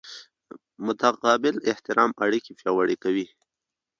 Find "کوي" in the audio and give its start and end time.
3.03-3.27